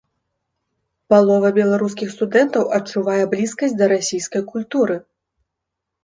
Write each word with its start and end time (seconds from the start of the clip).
Палова 1.13 1.49
беларускіх 1.57 2.07
студэнтаў 2.15 2.63
адчувае 2.77 3.19
блізкасць 3.33 3.75
да 3.83 3.91
расійскай 3.93 4.43
культуры. 4.55 4.97